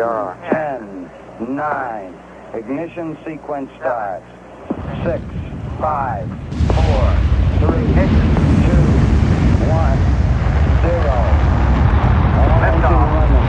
[0.00, 1.12] Zero, 10,
[1.56, 2.14] 9,
[2.54, 4.24] ignition sequence starts.
[5.04, 5.20] 6,
[5.76, 6.88] 5, 4,
[7.60, 8.00] 3, 2,
[9.68, 10.00] 1,
[10.80, 11.04] 0.
[12.32, 13.44] All engine running.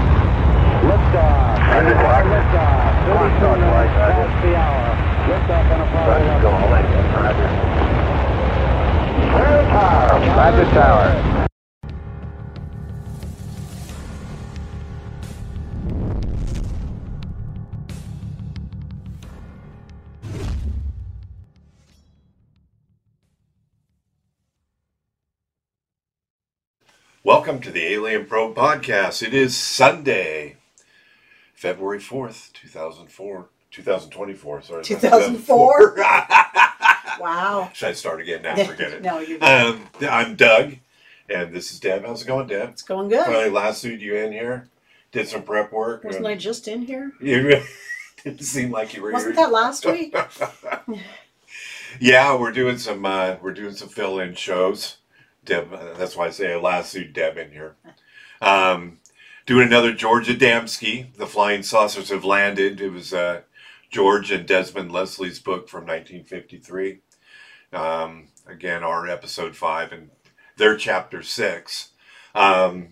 [0.92, 1.56] Liftoff.
[1.72, 1.96] Roger.
[2.36, 3.00] Liftoff.
[3.08, 4.12] 32 Clock, minutes Roger.
[4.12, 4.92] past the hour.
[5.32, 6.20] Liftoff on Apollo
[6.68, 6.92] 11.
[10.36, 11.51] Roger Tower.
[27.24, 29.22] Welcome to the Alien Probe Podcast.
[29.26, 30.58] It is Sunday,
[31.54, 33.48] February 4th, 2004.
[33.72, 34.84] 2024, sorry.
[34.84, 35.96] 2004?
[37.20, 37.70] Wow.
[37.74, 38.56] Should I start again now?
[38.66, 39.02] Forget it.
[39.04, 40.78] no, you're Um, I'm Doug,
[41.30, 42.04] and this is Deb.
[42.04, 42.70] How's it going, Deb?
[42.70, 43.26] It's going good.
[43.26, 44.70] Finally lassoed you in here.
[45.12, 46.04] Did some prep work.
[46.04, 47.12] Wasn't I just in here?
[47.22, 47.62] You
[48.24, 49.46] didn't seem like you were Wasn't here.
[49.46, 50.16] that last week?
[52.00, 54.98] yeah, we're doing some uh, we're doing some fill-in shows.
[55.44, 57.76] Deb, that's why I say I lassoed Deb in here.
[58.42, 59.00] Um,
[59.46, 61.16] doing another Georgia Adamski.
[61.16, 62.80] The Flying Saucers have landed.
[62.80, 63.42] It was uh,
[63.90, 67.00] George and Desmond Leslie's book from 1953.
[67.74, 70.10] Um, again, our episode five and
[70.58, 71.90] their chapter six.
[72.36, 72.90] Um,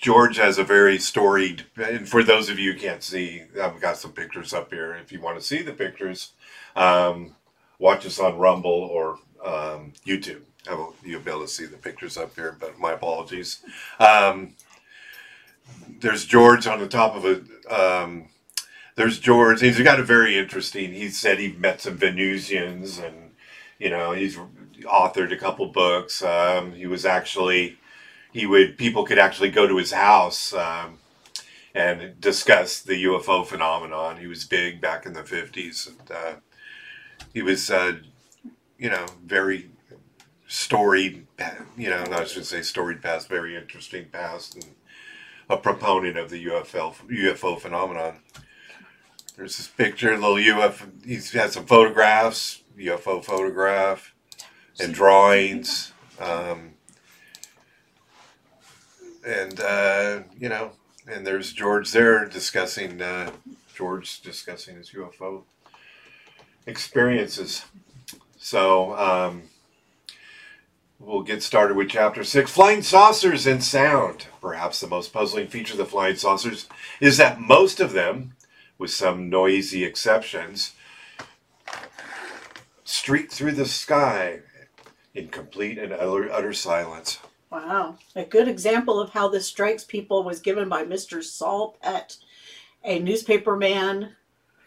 [0.00, 3.96] George has a very storied, and for those of you who can't see, I've got
[3.98, 4.94] some pictures up here.
[4.94, 6.32] If you want to see the pictures,
[6.74, 7.36] um,
[7.78, 10.42] watch us on Rumble or um, YouTube.
[10.68, 13.60] I will, you'll be able to see the pictures up here, but my apologies.
[13.98, 14.54] Um,
[16.00, 17.42] there's George on the top of a.
[17.74, 18.28] Um,
[18.94, 19.60] there's George.
[19.60, 20.92] He's got a very interesting.
[20.92, 23.32] He said he met some Venusians, and
[23.78, 24.36] you know he's
[24.82, 26.22] authored a couple books.
[26.22, 27.78] Um, he was actually
[28.32, 30.98] he would people could actually go to his house um,
[31.74, 34.18] and discuss the UFO phenomenon.
[34.18, 36.34] He was big back in the fifties, and uh,
[37.34, 37.96] he was uh,
[38.78, 39.70] you know very
[40.52, 41.26] storied.
[41.78, 44.66] You know, I should say storied past, very interesting past, and
[45.48, 48.18] a proponent of the UFO UFO phenomenon.
[49.34, 50.90] There's this picture, little UFO.
[51.06, 54.14] He's had some photographs, UFO photograph,
[54.78, 55.94] and drawings.
[56.20, 56.74] Um,
[59.26, 60.72] and uh, you know,
[61.10, 63.30] and there's George there discussing uh,
[63.74, 65.44] George discussing his UFO
[66.66, 67.64] experiences.
[68.36, 69.44] So um,
[71.04, 74.26] we'll get started with chapter six: flying saucers and sound.
[74.40, 76.68] Perhaps the most puzzling feature of the flying saucers
[77.00, 78.34] is that most of them,
[78.78, 80.72] with some noisy exceptions,
[82.84, 84.40] streak through the sky
[85.14, 87.18] in complete and utter, utter silence.
[87.50, 87.98] Wow.
[88.16, 91.22] A good example of how this strikes people was given by Mr.
[91.22, 92.16] Saul Pett,
[92.82, 94.16] a newspaper man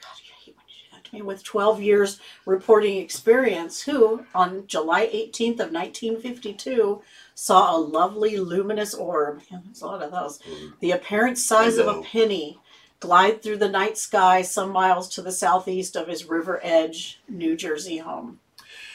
[0.01, 4.25] God, I hate when you do that to me, with 12 years reporting experience, who,
[4.33, 7.01] on July 18th of 1952,
[7.33, 9.41] saw a lovely luminous orb.
[9.51, 10.39] Yeah, there's a lot of those.
[10.39, 10.73] Mm.
[10.79, 12.59] The apparent size of a penny
[12.99, 17.55] glide through the night sky some miles to the southeast of his River Edge, New
[17.55, 18.39] Jersey home.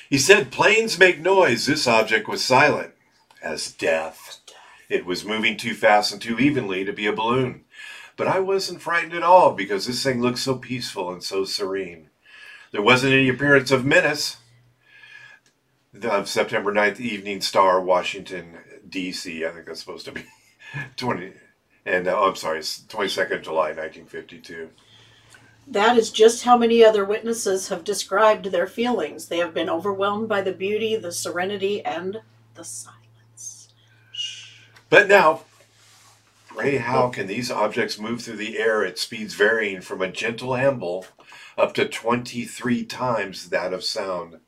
[0.09, 1.67] He said, Planes make noise.
[1.67, 2.95] This object was silent
[3.43, 4.41] as death.
[4.89, 7.65] It was moving too fast and too evenly to be a balloon.
[8.17, 12.10] But I wasn't frightened at all because this thing looked so peaceful and so serene.
[12.73, 14.37] There wasn't any appearance of menace.
[15.93, 18.59] The September 9th Evening Star, Washington,
[18.89, 19.45] D.C.
[19.45, 20.25] I think that's supposed to be
[20.97, 21.33] 20.
[21.85, 24.71] And, uh, oh, I'm sorry, it's 22nd July, 1952.
[25.67, 29.27] That is just how many other witnesses have described their feelings.
[29.27, 32.21] They have been overwhelmed by the beauty, the serenity, and
[32.55, 33.69] the silence.
[34.89, 35.43] But now,
[36.55, 40.55] Ray, how can these objects move through the air at speeds varying from a gentle
[40.57, 41.07] amble
[41.61, 44.39] up to 23 times that of sound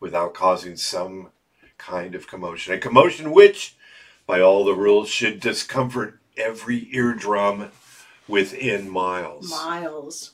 [0.00, 1.30] without causing some
[1.78, 2.74] kind of commotion?
[2.74, 3.76] A commotion which,
[4.26, 7.70] by all the rules, should discomfort every eardrum
[8.28, 9.50] within miles.
[9.50, 10.32] Miles.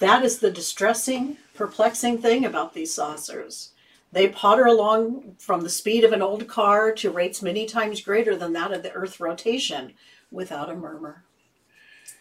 [0.00, 3.70] That is the distressing, perplexing thing about these saucers.
[4.12, 8.36] They potter along from the speed of an old car to rates many times greater
[8.36, 9.94] than that of the Earth's rotation
[10.30, 11.22] without a murmur.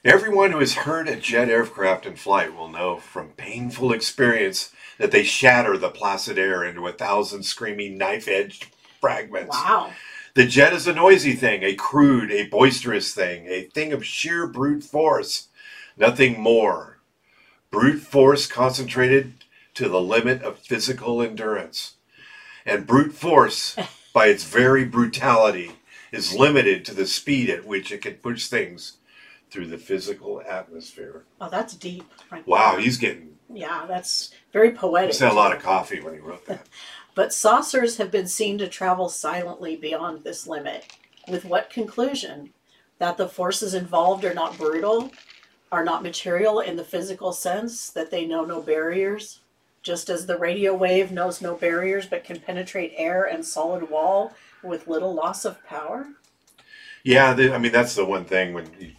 [0.05, 5.09] Everyone who has heard a jet aircraft in flight will know from painful experience that
[5.09, 8.67] they shatter the placid air into a thousand screaming knife edged
[9.01, 9.55] fragments.
[9.55, 9.91] Wow.
[10.35, 14.45] The jet is a noisy thing, a crude, a boisterous thing, a thing of sheer
[14.45, 15.47] brute force.
[15.97, 16.99] Nothing more.
[17.71, 19.33] Brute force concentrated
[19.73, 21.95] to the limit of physical endurance.
[22.65, 23.75] And brute force,
[24.13, 25.71] by its very brutality,
[26.11, 28.97] is limited to the speed at which it can push things
[29.55, 31.23] through the physical atmosphere.
[31.39, 32.03] Oh, that's deep.
[32.29, 32.81] Right Wow, there.
[32.81, 35.11] he's getting yeah, that's very poetic.
[35.11, 36.67] he's had a lot of coffee when he wrote that.
[37.15, 40.97] But saucers have been seen to travel silently beyond this limit.
[41.29, 42.49] With what conclusion?
[42.99, 45.11] That the forces involved are not brutal,
[45.71, 49.39] are not material in the physical sense, that they know no barriers,
[49.81, 54.33] just as the radio wave knows no barriers but can penetrate air and solid wall
[54.61, 56.07] with little loss of power?
[57.05, 58.91] Yeah, I mean that's the one thing when you,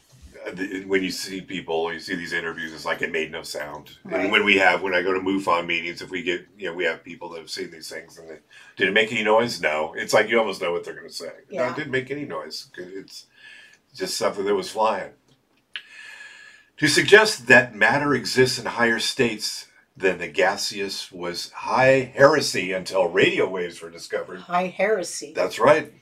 [0.87, 3.99] when you see people, you see these interviews, it's like it made no sound.
[4.05, 4.23] Right.
[4.23, 6.75] And when we have, when I go to MUFON meetings, if we get, you know,
[6.75, 8.39] we have people that have seen these things, and they,
[8.77, 9.61] did it make any noise?
[9.61, 9.95] No.
[9.97, 11.33] It's like you almost know what they're going to say.
[11.51, 12.69] No, it didn't make any noise.
[12.77, 13.27] It's
[13.95, 15.13] just something that was flying.
[16.79, 19.67] To suggest that matter exists in higher states
[19.97, 24.41] than the gaseous was high heresy until radio waves were discovered.
[24.41, 25.33] High heresy.
[25.35, 25.93] That's right.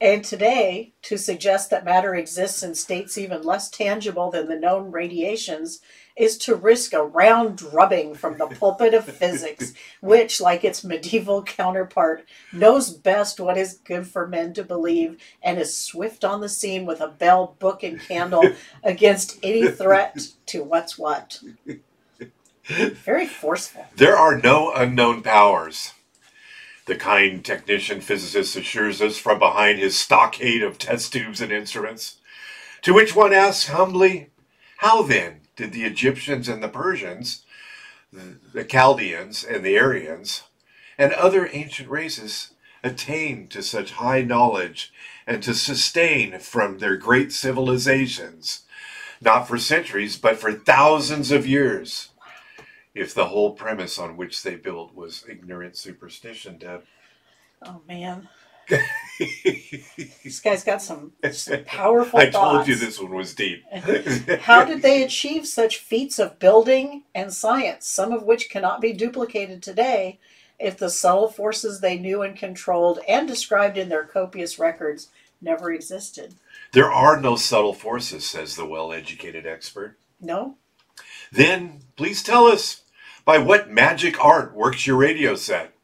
[0.00, 4.90] And today, to suggest that matter exists in states even less tangible than the known
[4.90, 5.80] radiations
[6.16, 11.42] is to risk a round drubbing from the pulpit of physics, which, like its medieval
[11.42, 16.48] counterpart, knows best what is good for men to believe and is swift on the
[16.48, 18.44] scene with a bell, book, and candle
[18.82, 21.40] against any threat to what's what.
[22.66, 23.86] Very forceful.
[23.94, 25.92] There are no unknown powers.
[26.86, 32.18] The kind technician physicist assures us from behind his stockade of test tubes and instruments.
[32.82, 34.30] To which one asks humbly,
[34.78, 37.44] How then did the Egyptians and the Persians,
[38.12, 40.44] the Chaldeans and the Aryans,
[40.96, 42.52] and other ancient races
[42.84, 44.92] attain to such high knowledge
[45.26, 48.62] and to sustain from their great civilizations,
[49.20, 52.10] not for centuries, but for thousands of years?
[52.96, 56.84] If the whole premise on which they built was ignorant superstition, Deb.
[57.62, 58.28] Oh man,
[60.24, 62.56] this guy's got some, some powerful I thoughts.
[62.56, 63.64] told you this one was deep.
[64.40, 68.92] How did they achieve such feats of building and science, some of which cannot be
[68.92, 70.18] duplicated today,
[70.58, 75.10] if the subtle forces they knew and controlled and described in their copious records
[75.40, 76.34] never existed?
[76.72, 79.98] There are no subtle forces, says the well educated expert.
[80.20, 80.56] No?
[81.30, 82.82] Then, please tell us
[83.26, 85.74] by what magic art works your radio set,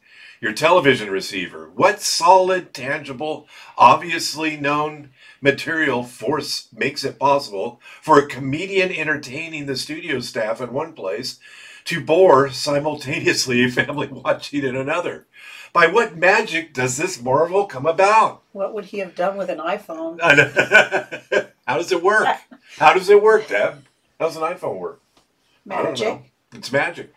[0.40, 1.68] your television receiver?
[1.74, 5.10] What solid, tangible, obviously known
[5.40, 11.40] material force makes it possible for a comedian entertaining the studio staff in one place
[11.86, 15.26] to bore simultaneously a family watching in another?
[15.72, 18.42] By what magic does this marvel come about?
[18.52, 20.20] What would he have done with an iPhone?
[21.66, 22.28] How does it work?
[22.78, 23.84] How does it work, Deb?
[24.20, 25.00] How does an iPhone work?
[25.64, 26.32] Magic.
[26.52, 27.12] It's magic.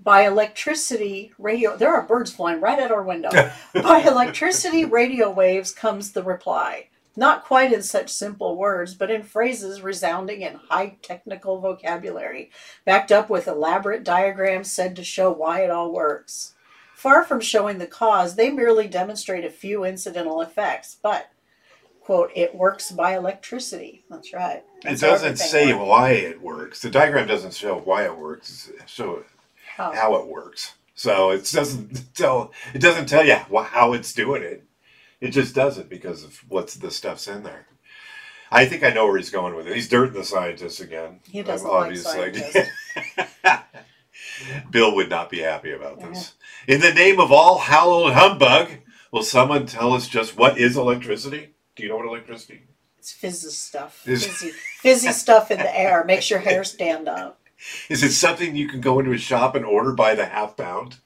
[0.00, 1.76] By electricity, radio.
[1.76, 3.30] There are birds flying right at our window.
[3.74, 6.88] By electricity, radio waves comes the reply.
[7.16, 12.52] Not quite in such simple words, but in phrases resounding in high technical vocabulary,
[12.84, 16.54] backed up with elaborate diagrams said to show why it all works.
[16.94, 21.32] Far from showing the cause, they merely demonstrate a few incidental effects, but,
[22.00, 24.04] quote, it works by electricity.
[24.08, 24.58] That's right.
[24.58, 25.88] It That's how doesn't say works.
[25.88, 26.82] why it works.
[26.82, 28.70] The diagram doesn't show why it works.
[28.72, 28.88] It
[29.78, 30.16] show How?
[30.16, 30.74] it works.
[30.94, 32.52] So it doesn't tell.
[32.74, 34.64] It doesn't tell you how it's doing it.
[35.20, 37.66] It just does it because of what's the stuff's in there.
[38.50, 39.74] I think I know where he's going with it.
[39.74, 41.20] He's dirting the scientists again.
[41.28, 42.70] He doesn't I'm like scientists.
[44.70, 46.34] Bill would not be happy about this.
[46.66, 48.70] In the name of all hallowed humbug,
[49.12, 51.54] will someone tell us just what is electricity?
[51.76, 52.62] Do you know what electricity?
[52.98, 53.94] It's fizzy stuff.
[53.94, 57.37] Fizzy, fizzy stuff in the air makes your hair stand up.
[57.88, 60.98] Is it something you can go into a shop and order by the half pound?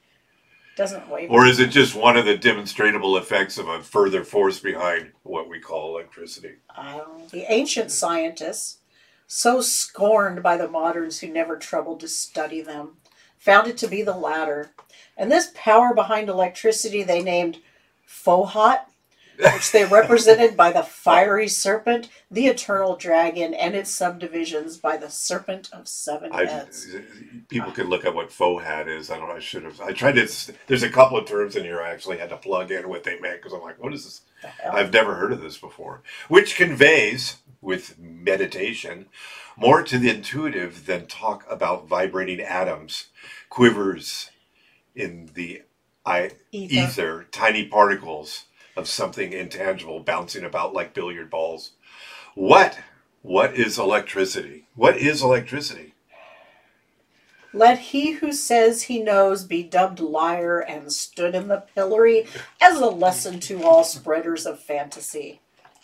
[0.76, 1.30] Doesn't wave.
[1.30, 5.48] Or is it just one of the demonstrable effects of a further force behind what
[5.48, 6.54] we call electricity?
[6.76, 8.78] Um, the ancient scientists,
[9.26, 12.96] so scorned by the moderns who never troubled to study them,
[13.38, 14.70] found it to be the latter.
[15.16, 17.58] And this power behind electricity they named
[18.08, 18.86] Fohat,
[19.52, 25.10] which they represented by the fiery serpent, the eternal dragon, and its subdivisions by the
[25.10, 26.88] serpent of seven I, heads.
[27.48, 29.10] people can look up what Fohat is.
[29.10, 29.36] I don't know.
[29.36, 29.80] I should have.
[29.80, 30.28] I tried to.
[30.66, 33.18] There's a couple of terms in here I actually had to plug in what they
[33.18, 34.20] meant because I'm like, what is this?
[34.70, 36.02] I've never heard of this before.
[36.28, 39.06] Which conveys, with meditation,
[39.56, 43.06] more to the intuitive than talk about vibrating atoms,
[43.48, 44.30] quivers
[44.94, 45.62] in the
[46.04, 46.74] I, Ether.
[46.74, 48.44] ether, tiny particles
[48.76, 51.72] of something intangible bouncing about like billiard balls.
[52.34, 52.78] What?
[53.22, 54.66] What is electricity?
[54.74, 55.94] What is electricity?
[57.54, 62.26] Let he who says he knows be dubbed liar and stood in the pillory
[62.60, 65.40] as a lesson to all spreaders of fantasy.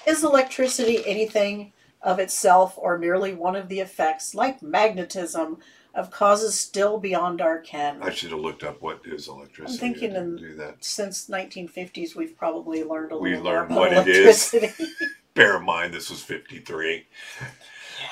[0.06, 5.58] Is electricity anything of itself or merely one of the effects, like magnetism,
[5.94, 8.02] of causes still beyond our ken.
[8.02, 9.72] I should have looked up what is electricity.
[9.86, 10.76] I'm thinking I didn't in- do that.
[10.84, 14.52] Since 1950s, we've probably learned a We little learned more about what it is.
[14.54, 14.92] electricity.
[15.34, 17.06] Bear in mind, this was 53.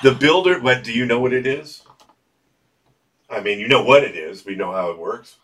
[0.03, 1.83] The builder, what do you know what it is?
[3.29, 4.45] I mean, you know what it is.
[4.45, 5.37] We know how it works.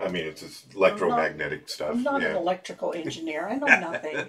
[0.00, 1.90] I mean, it's just electromagnetic stuff.
[1.92, 2.36] I'm not an yeah.
[2.38, 3.48] electrical engineer.
[3.48, 4.26] I know nothing.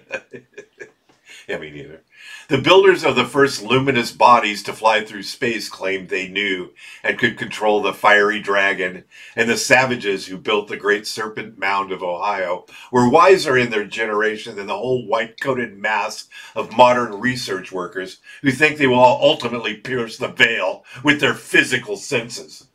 [1.48, 2.02] yeah, me neither.
[2.48, 6.70] The builders of the first luminous bodies to fly through space claimed they knew
[7.04, 9.04] and could control the fiery dragon,
[9.36, 13.84] and the savages who built the great serpent mound of Ohio were wiser in their
[13.84, 18.98] generation than the whole white coated mass of modern research workers who think they will
[18.98, 22.66] ultimately pierce the veil with their physical senses.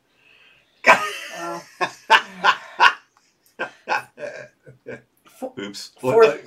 [5.60, 5.92] Oops.
[6.00, 6.40] For- For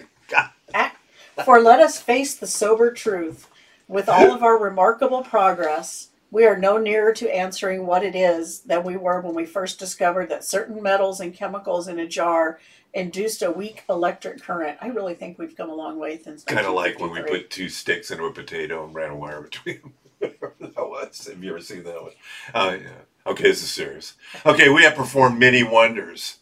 [1.61, 3.49] let us face the sober truth.
[3.87, 8.61] With all of our remarkable progress, we are no nearer to answering what it is
[8.61, 12.59] than we were when we first discovered that certain metals and chemicals in a jar
[12.93, 14.79] induced a weak electric current.
[14.81, 16.45] I really think we've come a long way since.
[16.45, 19.43] kind of like when we put two sticks into a potato and ran a wire
[19.43, 19.93] between them.
[20.75, 21.29] That was.
[21.29, 22.12] Have you ever seen that one?
[22.55, 23.03] Oh, yeah.
[23.26, 24.14] Okay, this is serious.
[24.47, 26.38] Okay, we have performed many wonders.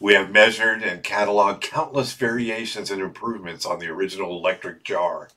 [0.00, 5.28] We have measured and cataloged countless variations and improvements on the original electric jar.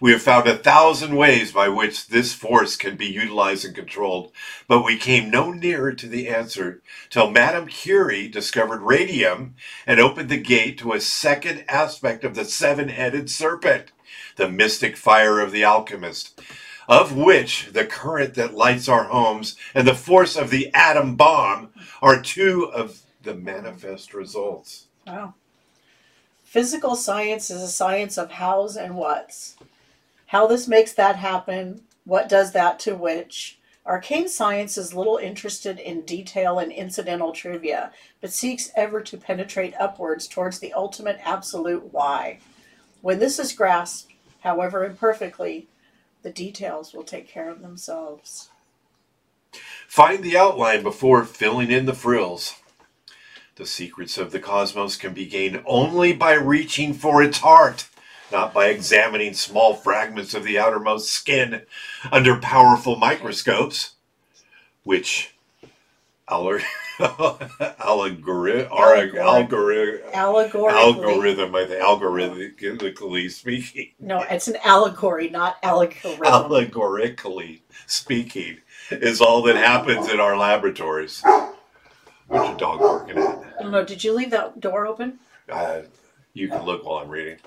[0.00, 4.32] We have found a thousand ways by which this force can be utilized and controlled,
[4.66, 10.30] but we came no nearer to the answer till Madame Curie discovered radium and opened
[10.30, 13.92] the gate to a second aspect of the seven headed serpent,
[14.36, 16.40] the mystic fire of the alchemist,
[16.88, 21.68] of which the current that lights our homes and the force of the atom bomb
[22.00, 24.86] are two of the manifest results.
[25.06, 25.34] Wow.
[26.44, 29.56] Physical science is a science of hows and whats.
[30.26, 33.58] How this makes that happen, what does that to which.
[33.84, 39.74] Arcane science is little interested in detail and incidental trivia, but seeks ever to penetrate
[39.80, 42.38] upwards towards the ultimate absolute why.
[43.00, 45.68] When this is grasped, however imperfectly,
[46.22, 48.50] the details will take care of themselves.
[49.86, 52.54] Find the outline before filling in the frills.
[53.58, 57.88] The secrets of the cosmos can be gained only by reaching for its heart,
[58.30, 61.62] not by examining small fragments of the outermost skin
[62.12, 63.96] under powerful microscopes,
[64.84, 65.34] which
[66.28, 66.60] aller-
[67.00, 69.12] allegori- Allegoric.
[69.16, 70.78] algori- Allegorically.
[70.78, 76.22] algorithm, I think, algorithmically speaking, No, it's an allegory, not algorithm.
[76.24, 78.58] allegorically speaking,
[78.92, 81.24] is all that happens in our laboratories.
[82.28, 83.47] What's your dog barking at?
[83.58, 83.84] I don't know.
[83.84, 85.18] Did you leave that door open?
[85.50, 85.80] Uh,
[86.34, 87.38] you can look while I'm reading.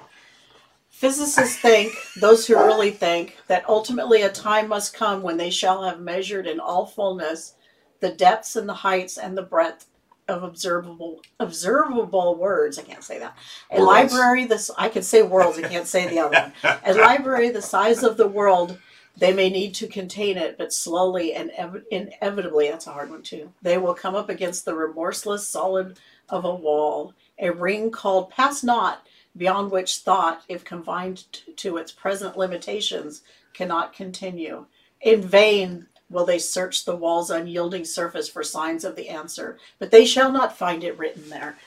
[0.90, 5.84] Physicists think, those who really think, that ultimately a time must come when they shall
[5.84, 7.54] have measured in all fullness
[8.02, 9.88] the depths and the heights and the breadth
[10.28, 12.78] of observable observable words.
[12.78, 13.36] I can't say that.
[13.72, 14.14] A Worlds.
[14.14, 16.80] library this I can say worlds, I can't say the other one.
[16.86, 18.78] A library the size of the world,
[19.18, 23.22] they may need to contain it, but slowly and ev- inevitably, that's a hard one
[23.22, 23.52] too.
[23.62, 26.00] They will come up against the remorseless solid
[26.30, 31.78] of a wall, a ring called pass not, beyond which thought, if confined t- to
[31.78, 33.22] its present limitations,
[33.54, 34.66] cannot continue.
[35.02, 39.92] In vain will they search the wall's unyielding surface for signs of the answer, but
[39.92, 41.58] they shall not find it written there.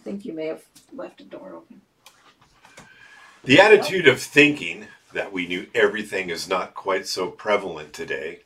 [0.00, 1.80] I think you may have left a door open.
[3.44, 8.40] The attitude of thinking that we knew everything is not quite so prevalent today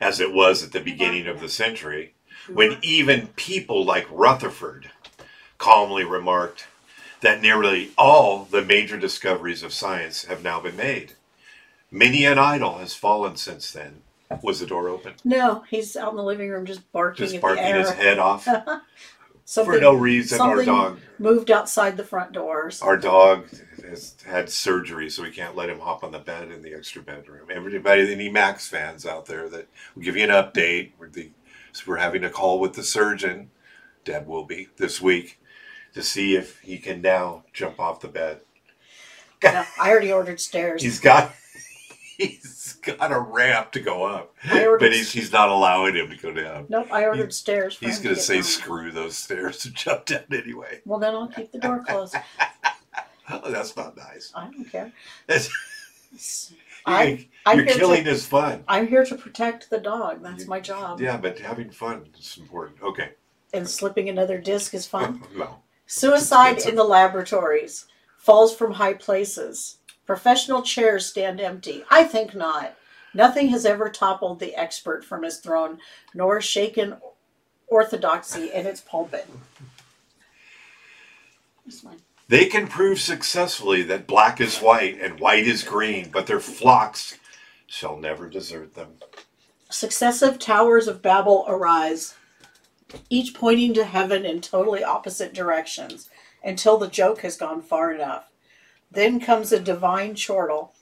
[0.00, 2.54] as it was at the beginning of the century, mm-hmm.
[2.54, 4.90] when even people like Rutherford
[5.58, 6.66] calmly remarked
[7.20, 11.12] that nearly all the major discoveries of science have now been made.
[11.90, 14.02] Many an idol has fallen since then.
[14.42, 15.14] Was the door open?
[15.24, 18.48] No, he's out in the living room just barking Just barking his head off
[19.44, 20.40] something for no reason.
[20.40, 22.82] Our dog, moved outside the front doors.
[22.82, 23.46] our dog
[23.88, 27.02] has had surgery, so we can't let him hop on the bed in the extra
[27.02, 27.48] bedroom.
[27.50, 30.92] Everybody, any Max fans out there, that will give you an update.
[30.98, 31.30] We're, the,
[31.72, 33.50] so we're having a call with the surgeon.
[34.04, 35.40] Deb will be this week
[35.94, 38.40] to see if he can now jump off the bed.
[39.42, 40.82] No, I already ordered stairs.
[40.82, 41.34] He's got
[42.16, 46.16] he's got a ramp to go up, ordered but he's he's not allowing him to
[46.16, 46.66] go down.
[46.68, 47.76] Nope, I ordered stairs.
[47.76, 48.44] For He's gonna say down.
[48.44, 50.80] screw those stairs and jump down anyway.
[50.84, 52.16] Well, then I'll keep the door closed.
[53.30, 54.32] Oh, that's not nice.
[54.34, 54.92] I don't care.
[56.86, 58.64] I, you're killing to, his fun.
[58.68, 60.22] I'm here to protect the dog.
[60.22, 61.00] That's my job.
[61.00, 62.82] Yeah, but having fun is important.
[62.82, 63.12] Okay.
[63.54, 65.22] And slipping another disc is fun.
[65.36, 65.56] No.
[65.86, 69.78] Suicide in the laboratories falls from high places.
[70.06, 71.84] Professional chairs stand empty.
[71.90, 72.76] I think not.
[73.14, 75.78] Nothing has ever toppled the expert from his throne,
[76.14, 76.96] nor shaken
[77.68, 79.26] orthodoxy in its pulpit.
[82.28, 87.18] They can prove successfully that black is white and white is green, but their flocks
[87.66, 88.94] shall never desert them.
[89.70, 92.14] Successive towers of Babel arise,
[93.08, 96.10] each pointing to heaven in totally opposite directions,
[96.42, 98.26] until the joke has gone far enough.
[98.94, 100.74] Then comes a divine chortle.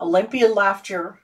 [0.00, 1.18] Olympian laughter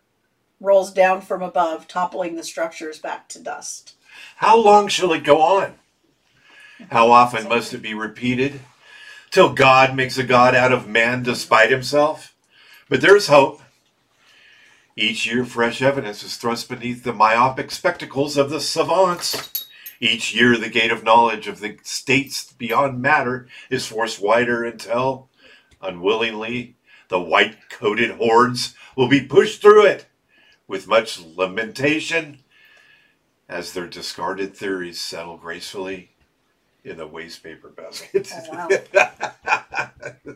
[0.61, 3.95] rolls down from above, toppling the structures back to dust.
[4.37, 5.75] How long shall it go on?
[6.91, 8.61] How often must it be repeated?
[9.31, 12.35] Till God makes a God out of man despite himself?
[12.89, 13.61] But there's hope.
[14.97, 19.67] Each year, fresh evidence is thrust beneath the myopic spectacles of the savants.
[20.01, 25.28] Each year, the gate of knowledge of the states beyond matter is forced wider until,
[25.81, 26.77] unwillingly,
[27.09, 30.07] the white coated hordes will be pushed through it
[30.67, 32.41] with much lamentation
[33.49, 36.11] as their discarded theories settle gracefully
[36.85, 38.31] in the waste paper basket.
[38.33, 38.69] Oh,
[40.25, 40.35] wow.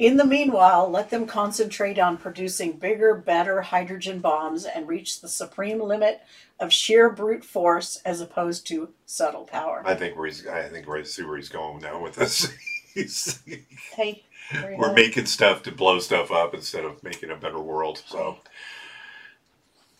[0.00, 5.28] In the meanwhile, let them concentrate on producing bigger, better hydrogen bombs and reach the
[5.28, 6.22] supreme limit
[6.58, 9.82] of sheer brute force as opposed to subtle power.
[9.84, 12.50] I think where he's, I think where I see where he's going now with this.
[13.94, 14.24] Hey,
[14.76, 18.02] we're making stuff to blow stuff up instead of making a better world.
[18.06, 18.38] So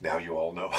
[0.00, 0.72] now you all know.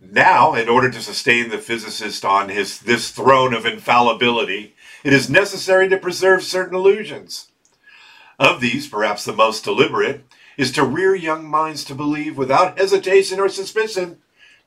[0.00, 5.28] now, in order to sustain the physicist on his this throne of infallibility, it is
[5.30, 7.48] necessary to preserve certain illusions.
[8.38, 10.24] Of these, perhaps the most deliberate
[10.56, 14.18] is to rear young minds to believe without hesitation or suspicion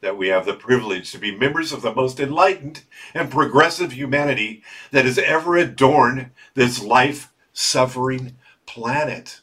[0.01, 4.63] that we have the privilege to be members of the most enlightened and progressive humanity
[4.91, 9.41] that has ever adorned this life suffering planet.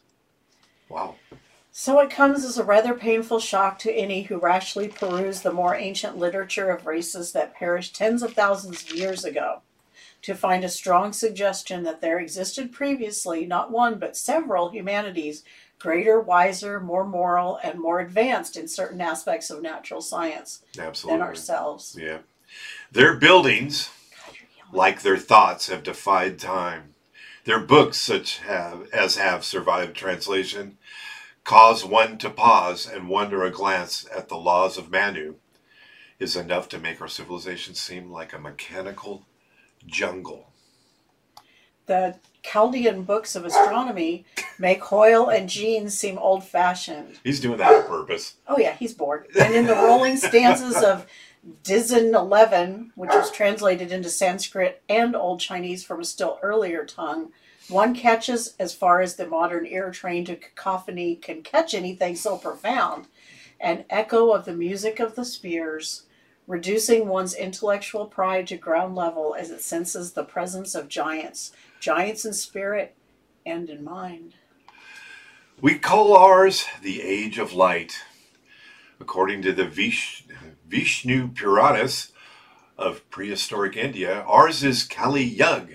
[0.88, 1.16] Wow.
[1.70, 5.76] So it comes as a rather painful shock to any who rashly peruse the more
[5.76, 9.62] ancient literature of races that perished tens of thousands of years ago
[10.22, 15.44] to find a strong suggestion that there existed previously not one but several humanities
[15.78, 21.18] greater, wiser, more moral, and more advanced in certain aspects of natural science Absolutely.
[21.18, 21.96] than ourselves.
[21.98, 22.18] Yeah.
[22.90, 23.90] Their buildings,
[24.72, 26.94] like their thoughts, have defied time.
[27.44, 30.78] Their books, such have as have survived translation,
[31.44, 35.36] cause one to pause and wonder a glance at the laws of Manu
[36.18, 39.24] is enough to make our civilization seem like a mechanical
[39.86, 40.52] jungle.
[41.86, 42.16] The
[42.50, 44.24] Chaldean books of astronomy
[44.58, 47.18] make Hoyle and Jean seem old fashioned.
[47.22, 48.36] He's doing that on purpose.
[48.46, 49.26] Oh yeah, he's bored.
[49.38, 51.06] And in the rolling stanzas of
[51.62, 57.32] Dzyan 11, which was translated into Sanskrit and Old Chinese from a still earlier tongue,
[57.68, 62.38] one catches as far as the modern ear trained to cacophony can catch anything so
[62.38, 63.08] profound,
[63.60, 66.04] an echo of the music of the spheres
[66.48, 72.24] reducing one's intellectual pride to ground level as it senses the presence of giants, giants
[72.24, 72.96] in spirit
[73.46, 74.34] and in mind.
[75.60, 78.02] We call ours the Age of Light.
[79.00, 80.24] According to the Vish,
[80.66, 82.12] Vishnu Puranas
[82.76, 85.70] of prehistoric India, ours is Kali Yug,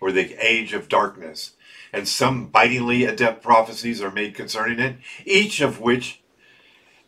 [0.00, 1.52] or the Age of Darkness,
[1.92, 6.22] and some bitingly adept prophecies are made concerning it, each of which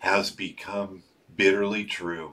[0.00, 1.02] has become
[1.35, 2.32] bitterly true.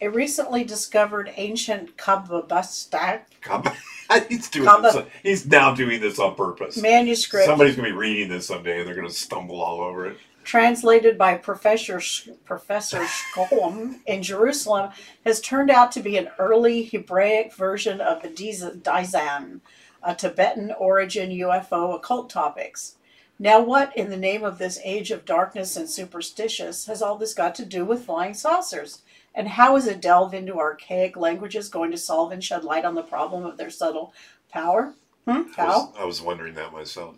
[0.00, 3.64] A recently discovered ancient Kabbalistic Come,
[4.28, 4.96] he's doing this.
[5.22, 6.76] He's now doing this on purpose.
[6.76, 10.18] manuscript Somebody's gonna be reading this someday, and they're gonna stumble all over it.
[10.44, 14.90] translated by Professor Sh- Professor Scholem in Jerusalem
[15.24, 19.60] has turned out to be an early Hebraic version of the Dzyan,
[20.02, 22.96] a Tibetan origin UFO occult topics.
[23.38, 27.34] Now, what in the name of this age of darkness and superstitious has all this
[27.34, 29.00] got to do with flying saucers?
[29.34, 32.94] And how is a delve into archaic languages going to solve and shed light on
[32.94, 34.14] the problem of their subtle
[34.50, 34.94] power?
[35.26, 35.42] Hmm?
[35.58, 37.16] I was, I was wondering that myself.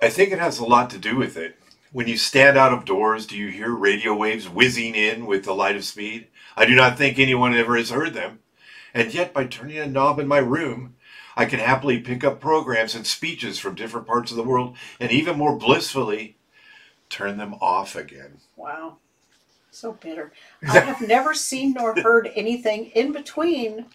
[0.00, 1.56] I think it has a lot to do with it.
[1.92, 5.54] When you stand out of doors, do you hear radio waves whizzing in with the
[5.54, 6.26] light of speed?
[6.56, 8.40] I do not think anyone ever has heard them.
[8.94, 10.96] And yet, by turning a knob in my room,
[11.36, 15.10] I can happily pick up programs and speeches from different parts of the world and
[15.10, 16.36] even more blissfully
[17.08, 18.38] turn them off again.
[18.56, 18.98] Wow.
[19.72, 20.32] So bitter.
[20.68, 23.86] I have never seen nor heard anything in between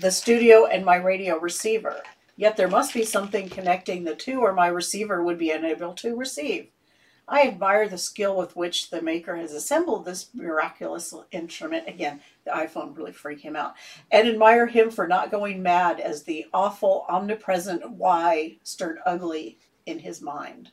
[0.00, 2.02] the studio and my radio receiver.
[2.36, 6.16] Yet there must be something connecting the two, or my receiver would be unable to
[6.16, 6.68] receive.
[7.28, 11.88] I admire the skill with which the maker has assembled this miraculous instrument.
[11.88, 13.74] Again, the iPhone really freaked him out.
[14.10, 19.98] And admire him for not going mad as the awful, omnipresent why stirred ugly in
[19.98, 20.70] his mind.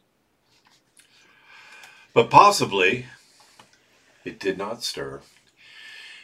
[2.14, 3.08] But possibly
[4.26, 5.22] it did not stir.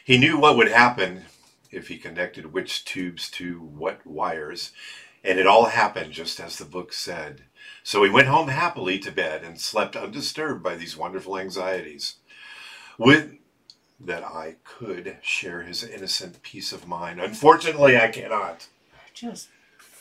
[0.04, 1.24] He knew what would happen
[1.70, 4.72] if he connected which tubes to what wires,
[5.22, 7.42] and it all happened just as the book said.
[7.82, 12.16] So he went home happily to bed and slept undisturbed by these wonderful anxieties.
[12.98, 13.34] With
[14.00, 17.20] that I could share his innocent peace of mind.
[17.20, 18.66] Unfortunately, I cannot.
[19.12, 19.48] Just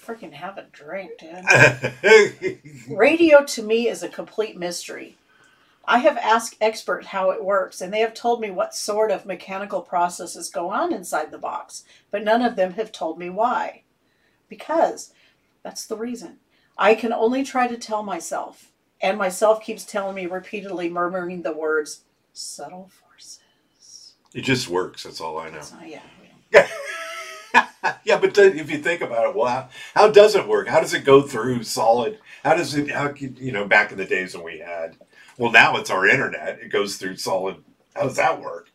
[0.05, 2.89] freaking have a drink, dude.
[2.97, 5.17] Radio to me is a complete mystery.
[5.89, 9.25] I have asked experts how it works, and they have told me what sort of
[9.25, 13.81] mechanical processes go on inside the box, but none of them have told me why.
[14.47, 15.11] Because
[15.63, 16.37] that's the reason.
[16.77, 18.71] I can only try to tell myself,
[19.01, 22.01] and myself keeps telling me repeatedly, murmuring the words
[22.33, 24.13] subtle forces.
[24.35, 25.03] it just works.
[25.03, 25.61] That's all I know.
[25.61, 26.01] So, yeah.
[28.03, 30.67] yeah, but if you think about it, well, how, how does it work?
[30.67, 32.19] How does it go through solid?
[32.43, 32.91] How does it?
[32.91, 33.65] How you know?
[33.65, 34.95] Back in the days when we had,
[35.39, 36.59] well, now it's our internet.
[36.61, 37.63] It goes through solid.
[37.95, 38.69] How does that work?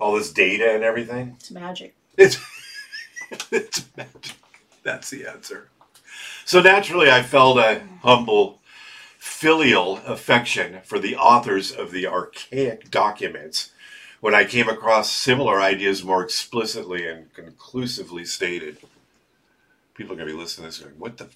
[0.00, 1.36] All this data and everything.
[1.38, 1.94] It's magic.
[2.18, 2.38] It's
[3.52, 4.36] it's magic.
[4.82, 5.70] That's the answer.
[6.44, 8.60] So naturally, I felt a humble
[9.18, 13.70] filial affection for the authors of the archaic documents
[14.20, 18.78] when I came across similar ideas more explicitly and conclusively stated.
[19.96, 21.26] People are going to be listening to this going, what the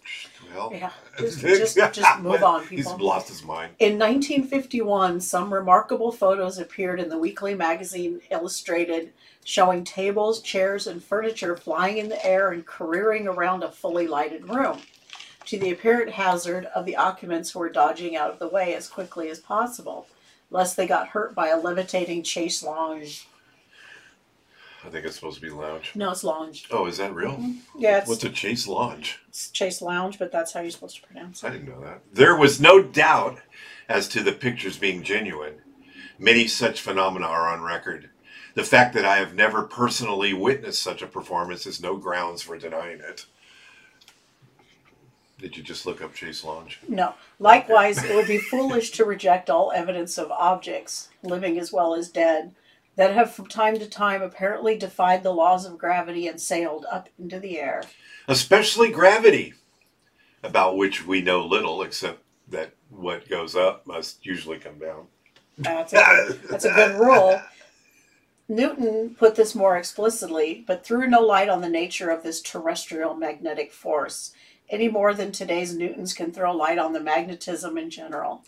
[0.52, 0.70] hell?
[0.72, 0.90] Yeah.
[1.18, 2.92] Just, just, just move on, People.
[2.92, 3.74] He's lost his mind.
[3.78, 9.12] In 1951, some remarkable photos appeared in the weekly magazine Illustrated
[9.44, 14.48] showing tables, chairs, and furniture flying in the air and careering around a fully lighted
[14.48, 14.78] room,
[15.46, 18.88] to the apparent hazard of the occupants who were dodging out of the way as
[18.88, 20.06] quickly as possible,
[20.50, 23.26] lest they got hurt by a levitating chase lounge.
[24.84, 25.92] I think it's supposed to be lounge.
[25.94, 26.66] No, it's lounge.
[26.70, 27.32] Oh, is that real?
[27.32, 27.78] Mm-hmm.
[27.78, 29.18] Yeah, it's, What's a chase lounge?
[29.28, 31.46] it's chase lounge, but that's how you're supposed to pronounce it.
[31.46, 32.02] I didn't know that.
[32.12, 33.40] There was no doubt
[33.88, 35.54] as to the pictures being genuine.
[36.18, 38.10] Many such phenomena are on record.
[38.54, 42.58] The fact that I have never personally witnessed such a performance is no grounds for
[42.58, 43.26] denying it.
[45.38, 46.80] Did you just look up Chase Lounge?
[46.86, 47.14] No.
[47.38, 52.10] Likewise, it would be foolish to reject all evidence of objects, living as well as
[52.10, 52.54] dead,
[52.96, 57.08] that have from time to time apparently defied the laws of gravity and sailed up
[57.18, 57.82] into the air.
[58.28, 59.54] Especially gravity,
[60.42, 65.06] about which we know little except that what goes up must usually come down.
[65.58, 67.40] That's a, that's a good rule.
[68.48, 73.14] Newton put this more explicitly, but threw no light on the nature of this terrestrial
[73.14, 74.32] magnetic force,
[74.68, 78.42] any more than today's Newtons can throw light on the magnetism in general.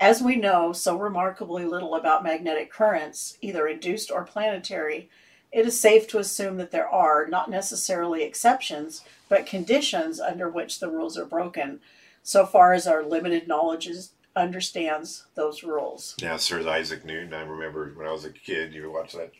[0.00, 5.08] As we know so remarkably little about magnetic currents, either induced or planetary,
[5.52, 10.80] it is safe to assume that there are, not necessarily exceptions, but conditions under which
[10.80, 11.80] the rules are broken,
[12.24, 16.16] so far as our limited knowledge is, understands those rules.
[16.20, 17.32] Yeah, Sir Isaac Newton.
[17.32, 19.30] I remember when I was a kid, you would watch that.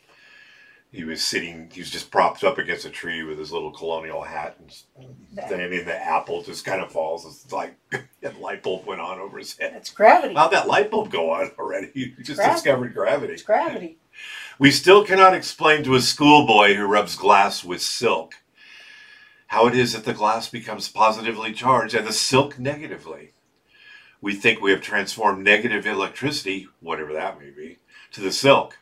[0.93, 4.23] He was sitting, he was just propped up against a tree with his little colonial
[4.23, 7.27] hat, and then and the apple just kind of falls.
[7.27, 7.75] It's like
[8.24, 9.74] a light bulb went on over his head.
[9.76, 10.34] It's gravity.
[10.34, 11.90] How'd that light bulb go on already?
[11.94, 12.54] You just Gravity.
[12.54, 13.32] discovered gravity.
[13.34, 13.98] It's gravity.
[14.58, 18.34] We still cannot explain to a schoolboy who rubs glass with silk
[19.48, 23.32] how it is that the glass becomes positively charged and the silk negatively.
[24.20, 27.78] We think we have transformed negative electricity, whatever that may be,
[28.12, 28.78] to the silk.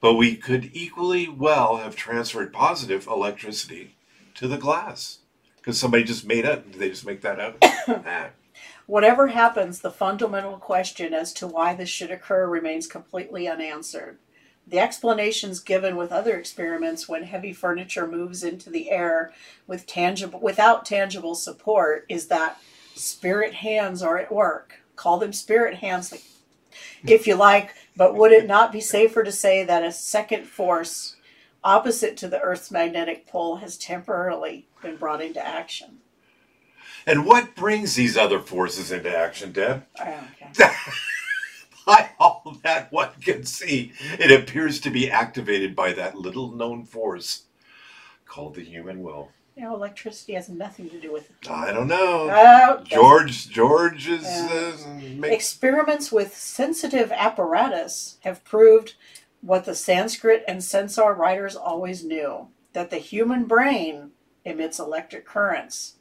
[0.00, 3.96] But we could equally well have transferred positive electricity
[4.36, 5.18] to the glass.
[5.56, 6.70] Because somebody just made it.
[6.72, 7.58] Did they just make that up?
[7.88, 8.30] Ah.
[8.88, 14.16] Whatever happens, the fundamental question as to why this should occur remains completely unanswered.
[14.66, 19.34] The explanations given with other experiments when heavy furniture moves into the air
[19.66, 22.62] with tangible without tangible support is that
[22.94, 24.80] spirit hands are at work.
[24.96, 27.08] Call them spirit hands hmm.
[27.08, 31.16] if you like, but would it not be safer to say that a second force
[31.62, 35.98] opposite to the Earth's magnetic pole has temporarily been brought into action?
[37.06, 39.86] And what brings these other forces into action, Deb?
[41.86, 46.84] By all that one can see, it appears to be activated by that little known
[46.84, 47.44] force
[48.26, 49.30] called the human will.
[49.56, 51.50] You know, electricity has nothing to do with it.
[51.50, 52.28] I don't know.
[52.30, 58.94] Oh, George George is uh, makes Experiments with sensitive apparatus have proved
[59.40, 64.10] what the Sanskrit and Senzar writers always knew that the human brain
[64.44, 65.94] emits electric currents.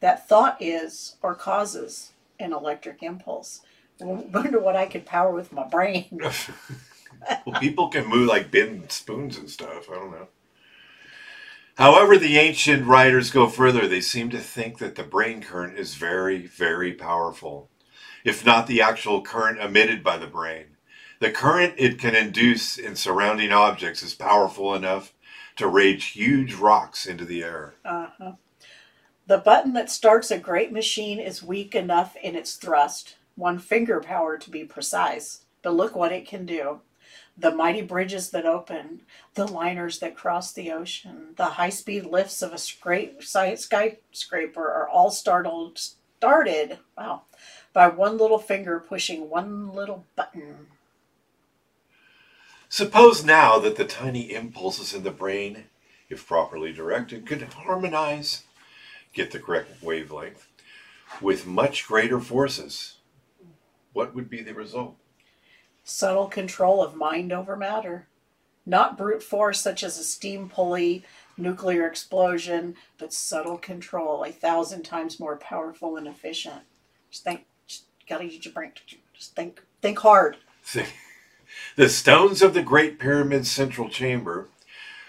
[0.00, 3.60] That thought is or causes an electric impulse.
[4.00, 6.20] I wonder what I could power with my brain.
[7.46, 9.88] well, people can move like bend spoons and stuff.
[9.90, 10.28] I don't know.
[11.76, 13.88] However, the ancient writers go further.
[13.88, 17.70] They seem to think that the brain current is very, very powerful,
[18.24, 20.76] if not the actual current emitted by the brain.
[21.20, 25.14] The current it can induce in surrounding objects is powerful enough
[25.56, 27.74] to rage huge rocks into the air.
[27.84, 28.32] Uh-huh.
[29.30, 34.00] The button that starts a great machine is weak enough in its thrust, one finger
[34.00, 35.42] power to be precise.
[35.62, 36.80] But look what it can do.
[37.38, 39.02] The mighty bridges that open,
[39.34, 45.12] the liners that cross the ocean, the high speed lifts of a skyscraper are all
[45.12, 45.80] startled,
[46.18, 47.22] started, wow,
[47.72, 50.66] by one little finger pushing one little button.
[52.68, 55.66] Suppose now that the tiny impulses in the brain,
[56.08, 58.42] if properly directed, could harmonize,
[59.12, 60.46] get the correct wavelength,
[61.20, 62.98] with much greater forces.
[63.92, 64.96] What would be the result?
[65.82, 68.06] Subtle control of mind over matter.
[68.66, 71.04] Not brute force such as a steam pulley,
[71.36, 76.62] nuclear explosion, but subtle control, a thousand times more powerful and efficient.
[77.10, 78.72] Just think, just gotta use your brain.
[79.14, 80.36] Just think, think hard.
[80.62, 80.94] Think.
[81.74, 84.48] The stones of the Great Pyramid's central chamber,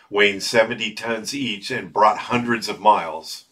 [0.09, 3.45] weighing 70 tons each and brought hundreds of miles.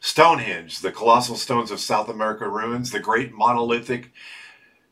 [0.00, 4.12] Stonehenge, the colossal stones of South America ruins, the great monolithic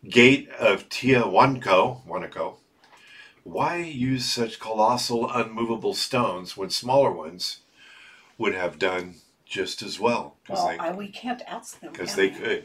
[0.08, 2.56] gate of Tiahuanaco, Wanaco.
[3.42, 7.58] Why use such colossal, unmovable stones when smaller ones
[8.38, 10.36] would have done just as well?
[10.48, 11.92] Well, they, I, we can't ask them.
[11.92, 12.64] Because they could.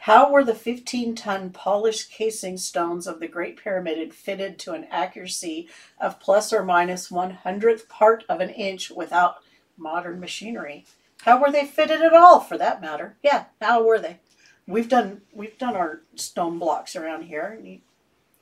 [0.00, 4.86] How were the 15 ton polished casing stones of the Great Pyramid fitted to an
[4.90, 5.68] accuracy
[6.00, 9.42] of plus or minus one hundredth part of an inch without
[9.76, 10.86] modern machinery?
[11.22, 13.16] How were they fitted at all, for that matter?
[13.22, 14.18] Yeah, how were they?
[14.66, 17.56] We've done we've done our stone blocks around here.
[17.56, 17.78] And you,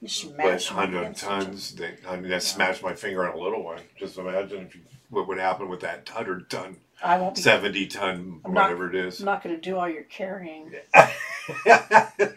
[0.00, 1.74] you smash hundred tons.
[1.74, 2.38] They, I mean, that yeah.
[2.38, 3.80] smashed my finger on a little one.
[3.98, 7.86] Just imagine if you, what would happen with that hundred ton I won't be, 70
[7.88, 9.20] ton, I'm whatever not, it is.
[9.20, 10.72] I'm not going to do all your carrying.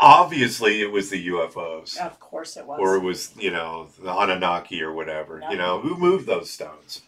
[0.00, 1.96] Obviously, it was the UFOs.
[1.98, 2.80] Of course it was.
[2.80, 5.40] Or it was, you know, the Anunnaki or whatever.
[5.50, 7.02] You know, who moved those stones?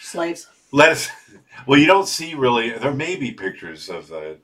[0.00, 0.46] Slaves.
[0.72, 1.08] Let us.
[1.66, 2.70] Well, you don't see really.
[2.70, 4.36] There may be pictures of the,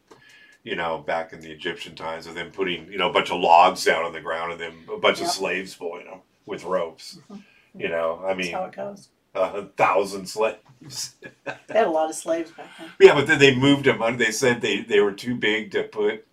[0.64, 3.38] you know, back in the Egyptian times of them putting, you know, a bunch of
[3.38, 5.28] logs down on the ground and then a bunch yep.
[5.28, 7.18] of slaves pulling them with ropes.
[7.30, 7.80] Mm-hmm.
[7.80, 11.16] You know, I mean, how it goes a thousand slaves.
[11.44, 12.90] they had a lot of slaves back then.
[13.00, 14.16] Yeah, but then they moved them.
[14.18, 16.26] They said they, they were too big to put.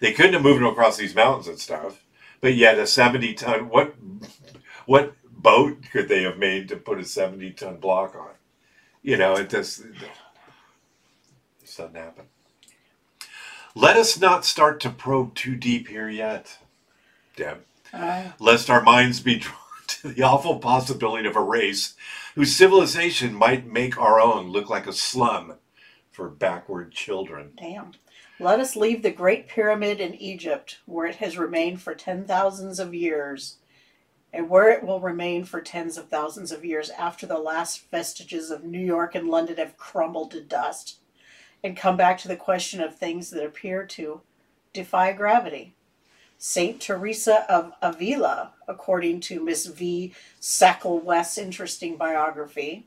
[0.00, 2.02] They couldn't have moved them across these mountains and stuff.
[2.40, 3.68] But yet, a seventy ton.
[3.68, 3.94] What
[4.86, 8.30] what boat could they have made to put a seventy ton block on?
[9.02, 9.94] You know, it just it
[11.76, 12.26] doesn't happen.
[13.74, 16.58] Let us not start to probe too deep here yet,
[17.36, 17.64] Deb.
[17.92, 21.94] Uh, Lest our minds be drawn to the awful possibility of a race
[22.34, 25.54] whose civilization might make our own look like a slum
[26.10, 27.52] for backward children.
[27.56, 27.92] Damn.
[28.38, 32.78] Let us leave the Great Pyramid in Egypt, where it has remained for ten thousands
[32.80, 33.56] of years,
[34.32, 38.50] and where it will remain for tens of thousands of years after the last vestiges
[38.50, 40.98] of New York and London have crumbled to dust,
[41.62, 44.20] and come back to the question of things that appear to
[44.72, 45.74] defy gravity.
[46.38, 50.14] Saint Teresa of Avila, according to Miss V.
[50.38, 52.86] Sackville-West's interesting biography.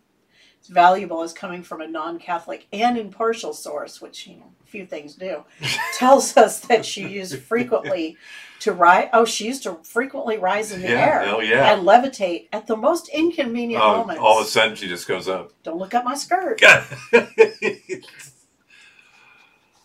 [0.57, 5.13] It's valuable as coming from a non-Catholic and impartial source, which you know few things
[5.13, 5.43] do.
[5.99, 8.17] tells us that she used frequently
[8.63, 9.09] to rise.
[9.13, 11.73] Oh, she used to frequently rise in the yeah, air oh, yeah.
[11.73, 14.21] and levitate at the most inconvenient oh, moments.
[14.21, 15.51] All of a sudden, she just goes up.
[15.63, 16.61] Don't look at my skirt.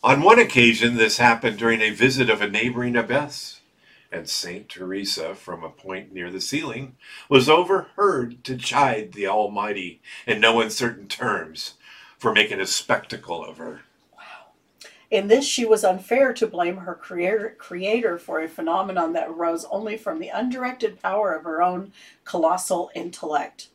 [0.02, 3.58] On one occasion, this happened during a visit of a neighboring abbess
[4.10, 6.96] and Saint Teresa, from a point near the ceiling,
[7.28, 11.74] was overheard to chide the Almighty in no uncertain terms
[12.16, 13.82] for making a spectacle of her.
[15.10, 19.96] In this, she was unfair to blame her creator for a phenomenon that arose only
[19.96, 21.92] from the undirected power of her own
[22.24, 23.68] colossal intellect.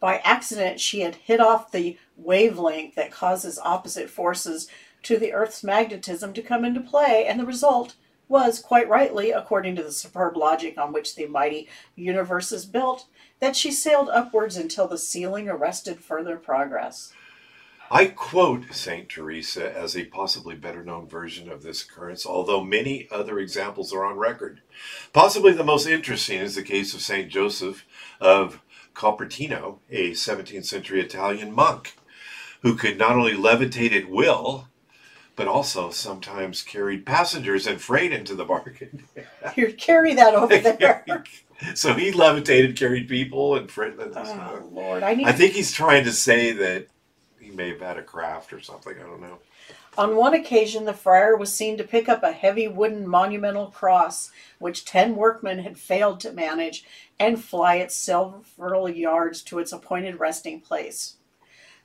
[0.00, 4.68] By accident, she had hit off the wavelength that causes opposite forces
[5.04, 7.94] to the Earth's magnetism to come into play, and the result
[8.28, 13.06] was, quite rightly, according to the superb logic on which the mighty universe is built,
[13.40, 17.12] that she sailed upwards until the ceiling arrested further progress.
[17.92, 19.08] I quote St.
[19.08, 24.04] Teresa as a possibly better known version of this occurrence, although many other examples are
[24.04, 24.60] on record.
[25.12, 27.28] Possibly the most interesting is the case of St.
[27.28, 27.84] Joseph
[28.20, 28.60] of
[28.94, 31.96] Cupertino, a 17th century Italian monk,
[32.62, 34.68] who could not only levitate at will,
[35.34, 39.04] but also sometimes carried passengers and freight into the bargain.
[39.56, 41.24] you carry that over there.
[41.74, 43.94] so he levitated, carried people and freight.
[43.98, 45.26] oh Lord, I need.
[45.26, 46.86] I think he's trying to say that
[47.54, 48.94] may have had a craft or something.
[48.98, 49.38] I don't know.
[49.98, 54.30] On one occasion, the friar was seen to pick up a heavy wooden monumental cross,
[54.58, 56.84] which ten workmen had failed to manage,
[57.18, 61.16] and fly it several yards to its appointed resting place.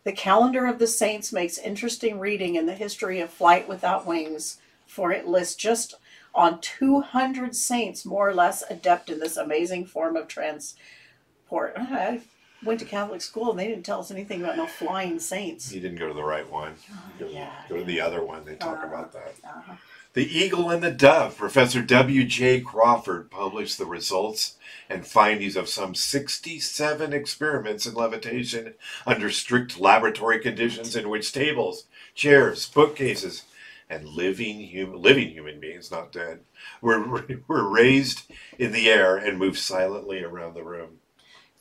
[0.03, 4.59] The calendar of the saints makes interesting reading in the history of flight without wings,
[4.85, 5.95] for it lists just
[6.35, 11.75] on 200 saints more or less adept in this amazing form of transport.
[12.63, 15.71] Went to Catholic school and they didn't tell us anything about no flying saints.
[15.73, 16.73] You didn't go to the right one.
[17.19, 17.51] Go, yeah.
[17.69, 18.43] go to the other one.
[18.45, 18.87] They talk Uh-huh.
[18.87, 19.33] about that.
[19.43, 19.73] Uh-huh.
[20.13, 21.37] The Eagle and the Dove.
[21.37, 22.61] Professor W.J.
[22.61, 24.55] Crawford published the results
[24.89, 31.85] and findings of some 67 experiments in levitation under strict laboratory conditions in which tables,
[32.15, 33.43] chairs, bookcases,
[33.89, 36.39] and living hum- living human beings, not dead,
[36.81, 38.21] were, were raised
[38.57, 40.99] in the air and moved silently around the room.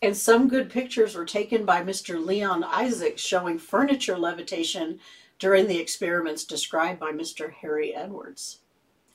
[0.05, 2.23] And some good pictures were taken by Mr.
[2.23, 5.01] Leon Isaacs showing furniture levitation
[5.39, 7.51] during the experiments described by Mr.
[7.51, 8.59] Harry Edwards.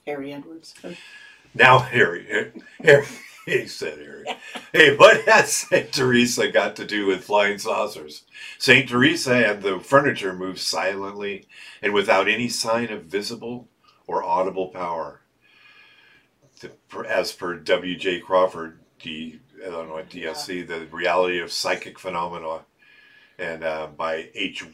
[0.04, 0.74] Harry Edwards.
[1.54, 3.06] Now, Harry, Harry,
[3.46, 4.24] he said, Harry,
[4.72, 8.24] hey, what has Saint Teresa got to do with flying saucers?
[8.58, 11.46] Saint Teresa and the furniture moved silently
[11.80, 13.68] and without any sign of visible
[14.08, 15.20] or audible power.
[16.60, 16.72] The,
[17.08, 18.20] as per W.J.
[18.22, 22.60] Crawford, D, Illinois DSC, the reality of psychic phenomena,
[23.38, 24.64] and uh, by H.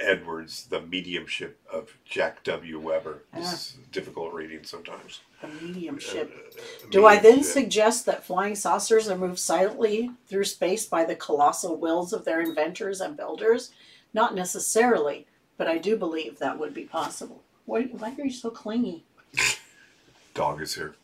[0.00, 2.78] Edwards, the mediumship of Jack W.
[2.78, 3.24] Webber.
[3.34, 5.20] It's difficult reading sometimes.
[5.40, 6.32] The mediumship.
[6.56, 11.16] Uh, Do I then suggest that flying saucers are moved silently through space by the
[11.16, 13.72] colossal wills of their inventors and builders?
[14.14, 17.42] Not necessarily, but I do believe that would be possible.
[17.66, 19.04] Why, why are you so clingy?
[20.34, 20.94] Dog is here.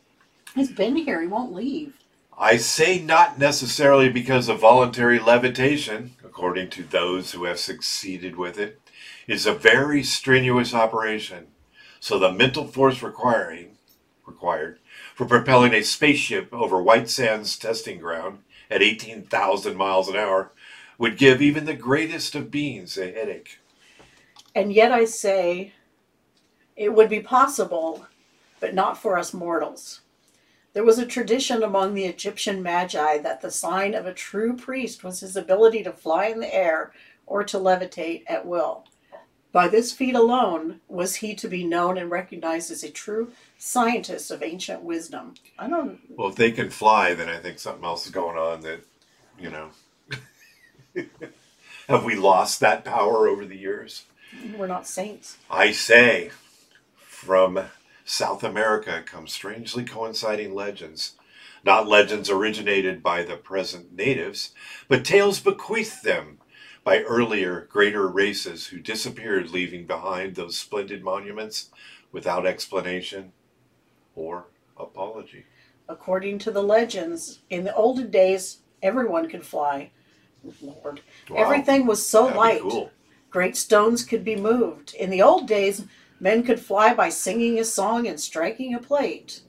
[0.55, 1.21] He's been here.
[1.21, 1.98] He won't leave.
[2.41, 8.57] I say not necessarily because of voluntary levitation, according to those who have succeeded with
[8.57, 8.79] it,
[9.27, 11.47] is a very strenuous operation.
[11.99, 13.77] So the mental force requiring
[14.25, 14.79] required
[15.15, 18.39] for propelling a spaceship over White Sands testing ground
[18.71, 20.53] at 18,000 miles an hour
[20.97, 23.59] would give even the greatest of beings a headache.
[24.55, 25.73] And yet I say
[26.77, 28.07] it would be possible,
[28.61, 29.99] but not for us mortals.
[30.73, 35.03] There was a tradition among the Egyptian magi that the sign of a true priest
[35.03, 36.93] was his ability to fly in the air
[37.25, 38.85] or to levitate at will.
[39.51, 44.29] By this feat alone was he to be known and recognized as a true scientist
[44.29, 45.33] of ancient wisdom.
[45.57, 48.61] I don't Well, if they can fly, then I think something else is going on
[48.61, 48.81] that,
[49.39, 49.69] you know.
[51.87, 54.03] have we lost that power over the years?
[54.55, 55.37] we're not saints.
[55.49, 56.29] I say,
[56.95, 57.59] from
[58.09, 61.13] South America come strangely coinciding legends.
[61.63, 64.51] Not legends originated by the present natives,
[64.87, 66.39] but tales bequeathed them
[66.83, 71.69] by earlier, greater races who disappeared, leaving behind those splendid monuments
[72.11, 73.31] without explanation
[74.15, 75.45] or apology.
[75.87, 79.91] According to the legends, in the olden days, everyone could fly.
[80.61, 81.01] Lord.
[81.29, 82.61] Wow, Everything was so that'd light.
[82.61, 82.89] cool.
[83.29, 84.95] Great stones could be moved.
[84.95, 85.85] In the old days,
[86.19, 89.41] men could fly by singing a song and striking a plate.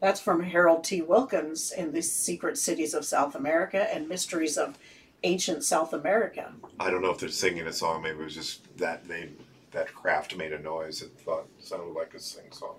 [0.00, 1.02] That's from Harold T.
[1.02, 4.78] Wilkins in The Secret Cities of South America and Mysteries of
[5.22, 6.52] Ancient South America.
[6.78, 8.02] I don't know if they're singing a song.
[8.02, 9.28] Maybe it was just that they
[9.72, 11.02] that craft made a noise.
[11.02, 12.76] It thought sounded like a sing song.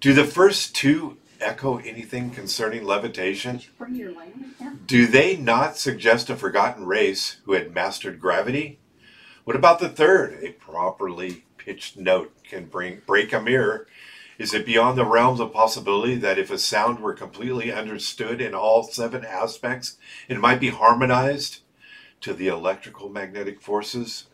[0.00, 3.60] Do the first two echo anything concerning levitation?
[3.76, 4.76] Bring your lamp here.
[4.86, 8.78] Do they not suggest a forgotten race who had mastered gravity?
[9.46, 10.42] What about the third?
[10.42, 13.86] A properly pitched note can bring break a mirror.
[14.38, 18.56] Is it beyond the realms of possibility that if a sound were completely understood in
[18.56, 21.60] all seven aspects, it might be harmonized
[22.22, 24.26] to the electrical magnetic forces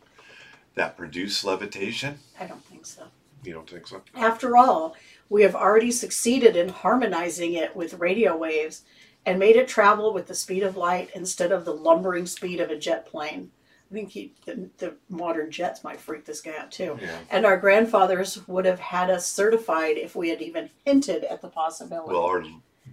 [0.76, 2.20] that produce levitation?
[2.40, 3.02] I don't think so.
[3.44, 4.00] You don't think so?
[4.14, 4.96] After all,
[5.28, 8.84] we have already succeeded in harmonizing it with radio waves
[9.26, 12.70] and made it travel with the speed of light instead of the lumbering speed of
[12.70, 13.50] a jet plane.
[13.92, 16.98] I think he, the, the modern jets might freak this guy out too.
[17.00, 17.18] Yeah.
[17.30, 21.48] And our grandfathers would have had us certified if we had even hinted at the
[21.48, 22.12] possibility.
[22.14, 22.42] Well, our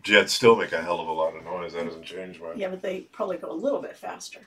[0.04, 1.72] jets still make a hell of a lot of noise.
[1.72, 2.58] That doesn't change much.
[2.58, 4.42] yeah, but they probably go a little bit faster.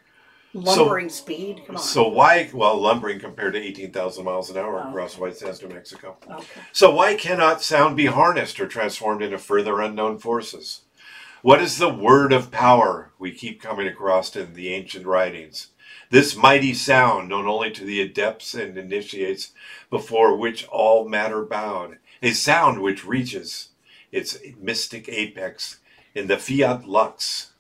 [0.53, 1.83] Lumbering speed, come on.
[1.83, 5.69] So why, well, lumbering compared to 18,000 miles an hour Oh, across White Sands, New
[5.71, 6.19] Mexico.
[6.31, 6.61] okay.
[6.73, 10.83] So why cannot sound be harnessed or transformed into further unknown forces?
[11.41, 15.69] What is the word of power we keep coming across in the ancient writings?
[16.13, 19.53] This mighty sound, known only to the adepts and initiates,
[19.89, 23.71] before which all matter bowed, a sound which reaches
[24.13, 25.79] its mystic apex
[26.15, 27.53] in the fiat lux.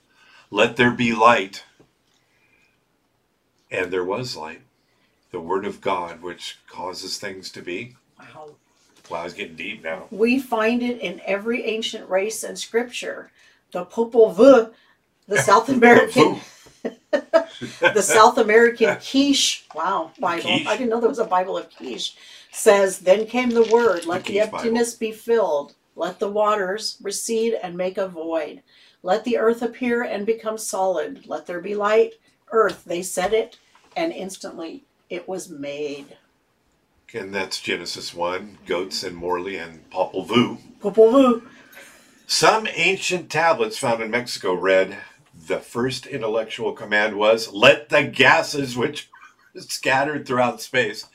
[0.50, 1.64] Let there be light.
[3.70, 4.60] And there was light.
[5.30, 7.96] The word of God, which causes things to be.
[8.18, 8.50] Wow.
[9.08, 10.08] Wow, it's getting deep now.
[10.10, 13.30] We find it in every ancient race and scripture.
[13.70, 14.74] The Popol Vuh,
[15.26, 16.42] the South American,
[17.12, 20.42] the South American quiche, wow, Bible.
[20.42, 20.66] Quiche.
[20.66, 22.16] I didn't know there was a Bible of quiche.
[22.50, 24.56] Says, then came the word, let the Bible.
[24.58, 28.62] emptiness be filled, let the waters recede and make a void,
[29.02, 32.14] let the earth appear and become solid, let there be light,
[32.52, 32.84] earth.
[32.84, 33.58] They said it,
[33.96, 36.16] and instantly it was made.
[37.14, 40.58] And that's Genesis 1, Goetz and Morley and Popol Vuh.
[40.80, 41.42] Popol Vuh.
[42.26, 44.96] Some ancient tablets found in Mexico read,
[45.46, 49.10] the first intellectual command was, let the gases which
[49.56, 51.06] scattered throughout space,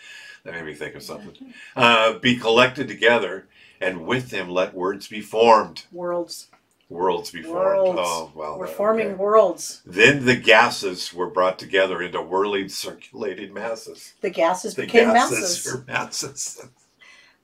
[0.44, 3.48] that made me think of something, uh, be collected together,
[3.80, 5.86] and with them let words be formed.
[5.92, 6.48] Worlds.
[6.90, 8.00] Worlds be formed.
[8.00, 8.58] Oh, well.
[8.58, 8.74] We're okay.
[8.74, 9.82] forming worlds.
[9.86, 14.14] Then the gases were brought together into whirling circulating masses.
[14.22, 15.88] The gases The became gases masses.
[15.88, 16.68] masses.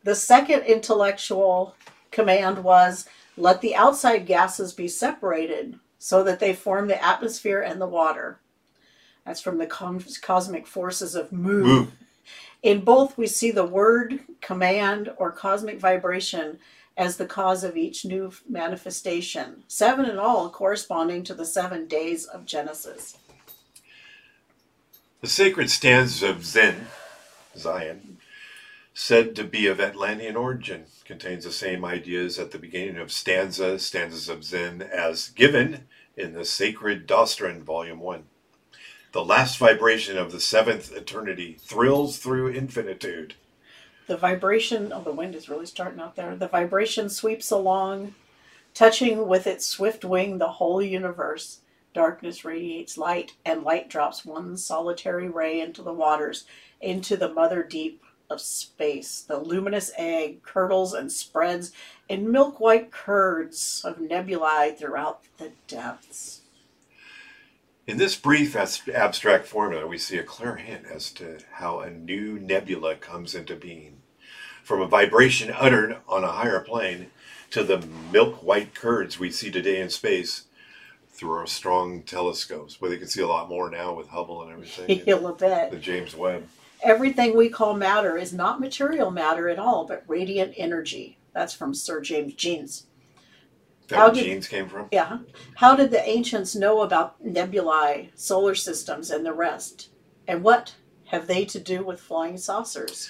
[0.05, 1.75] The second intellectual
[2.11, 3.07] command was
[3.37, 8.37] let the outside gases be separated so that they form the atmosphere and the water.
[9.25, 11.31] That's from the cos- cosmic forces of.
[11.31, 11.87] Mu.
[12.61, 16.59] In both, we see the word, command, or cosmic vibration
[16.97, 19.63] as the cause of each new manifestation.
[19.69, 23.17] Seven in all, corresponding to the seven days of Genesis.
[25.21, 26.87] The sacred stanzas of Zen,
[27.55, 28.17] Dzyan,
[28.93, 33.79] said to be of Atlantean origin, contains the same ideas at the beginning of stanza,
[33.79, 38.23] stanzas of Zen, as given in the Secret Doctrine, Volume 1.
[39.13, 43.35] The last vibration of the seventh eternity thrills through infinitude.
[44.07, 46.35] The vibration, oh, the wind is really starting out there.
[46.35, 48.15] The vibration sweeps along,
[48.73, 51.59] touching with its swift wing the whole universe.
[51.93, 56.45] Darkness radiates light, and light drops one solitary ray into the waters,
[56.81, 58.02] into the mother deep
[58.33, 59.21] of space.
[59.21, 61.71] The luminous egg curdles and spreads
[62.09, 66.41] in milk white curds of nebulae throughout the depths.
[67.85, 72.39] In this brief abstract formula, we see a clear hint as to how a new
[72.39, 74.01] nebula comes into being.
[74.63, 77.07] From a vibration uttered on a higher plane
[77.51, 80.45] to the milk white curds we see today in space
[81.11, 84.51] through our strong telescopes, where they can see a lot more now with Hubble and
[84.51, 85.71] everything, a bit.
[85.71, 86.47] the James Webb.
[86.83, 91.17] Everything we call matter is not material matter at all, but radiant energy.
[91.33, 92.87] That's from Sir James Jeans.
[93.87, 94.87] That How did- genes came from?
[94.91, 95.19] Yeah.
[95.55, 99.89] How did the ancients know about nebulae, solar systems, and the rest?
[100.27, 100.75] And what
[101.05, 103.09] have they to do with flying saucers?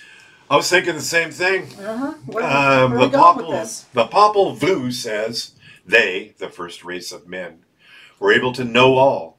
[0.49, 1.63] I was thinking the same thing.
[1.79, 2.13] Uh-huh.
[2.27, 3.85] Where, Um, where the we going with Popol, this?
[3.93, 5.51] the Popol Vuh says
[5.85, 7.65] they, the first race of men,
[8.19, 9.32] were able to know all,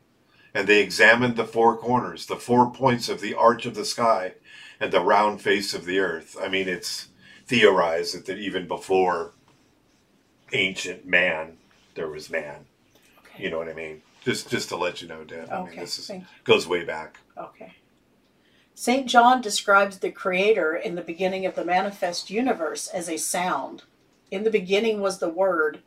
[0.55, 4.35] and they examined the four corners, the four points of the arch of the sky,
[4.81, 6.37] and the round face of the earth.
[6.41, 7.09] I mean, it's
[7.47, 9.33] theorized that, that even before
[10.53, 11.59] ancient man,
[11.95, 12.67] there was man.
[13.37, 14.03] You know what I mean?
[14.25, 15.51] Just just to let you know, Deb.
[15.51, 16.11] I mean, Okay, this is,
[16.45, 17.19] goes way back.
[17.37, 17.75] Okay.
[18.77, 19.07] St.
[19.07, 23.85] John describes the Creator in the beginning of the manifest universe as a sound.
[24.31, 25.81] In the beginning was the Word,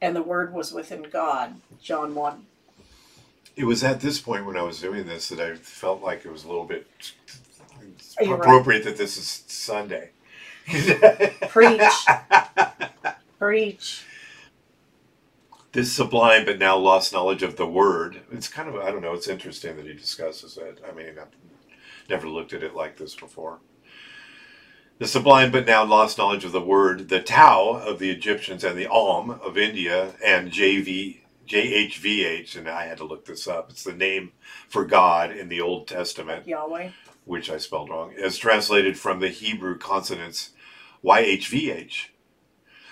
[0.00, 1.56] and the Word was within God.
[1.82, 2.46] John 1.
[3.58, 6.30] It was at this point when I was doing this that I felt like it
[6.30, 6.86] was a little bit
[8.20, 8.40] you right?
[8.40, 10.10] appropriate that this is Sunday.
[11.48, 12.06] Preach.
[13.38, 14.04] Preach.
[15.72, 18.20] this sublime but now lost knowledge of the word.
[18.30, 19.14] It's kind of I don't know.
[19.14, 20.80] It's interesting that he discusses it.
[20.88, 21.28] I mean, I've
[22.08, 23.58] never looked at it like this before.
[24.98, 28.78] The sublime but now lost knowledge of the word, the Tao of the Egyptians and
[28.78, 33.70] the Om of India and JV JHVH, and I had to look this up.
[33.70, 34.32] It's the name
[34.68, 36.90] for God in the Old Testament Yahweh.
[37.24, 40.50] which I spelled wrong, as translated from the Hebrew consonants
[41.04, 42.06] YHVH,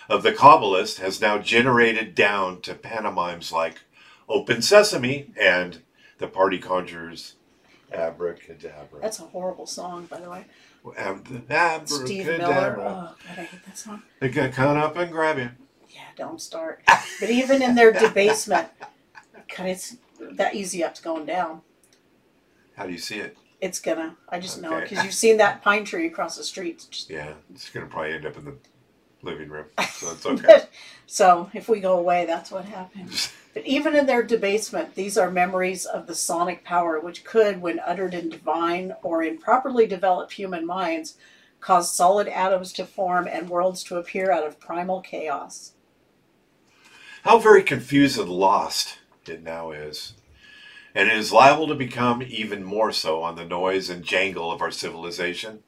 [0.09, 3.81] of the Kabbalist has now generated down to pantomimes like
[4.29, 5.83] Open Sesame and
[6.19, 7.35] The Party Conjures
[7.93, 9.01] Abracadabra.
[9.01, 10.47] That's a horrible song, by the way.
[10.97, 12.77] Ab- Steve Miller.
[12.79, 14.03] Oh, God, I hate that song.
[14.21, 15.51] They got caught up and grab you.
[15.97, 16.83] Yeah, don't start.
[17.21, 18.69] But even in their debasement,
[19.57, 19.97] God, it's
[20.33, 21.63] that easy up's going down.
[22.77, 23.39] How do you see it?
[23.63, 24.15] It's gonna.
[24.29, 24.89] I just know Okay.
[24.91, 26.85] because you've seen that pine tree across the street.
[26.91, 28.57] Just- Yeah, it's to probably end up in the
[29.23, 30.65] living room, so it's okay.
[31.07, 33.33] so if we go away, that's what happens.
[33.57, 37.81] But even in their debasement, these are memories of the sonic power which could, when
[37.81, 41.17] uttered in divine or in properly developed human minds,
[41.59, 45.73] cause solid atoms to form and worlds to appear out of primal chaos.
[47.27, 50.13] How very confused and lost it now is.
[50.95, 54.63] And it is liable to become even more so on the noise and jangle of
[54.63, 55.65] our civilization.